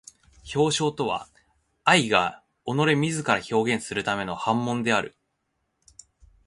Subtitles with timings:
[0.55, 1.29] 表象とは
[1.83, 5.15] 愛が己れ自ら表現するための煩悶である。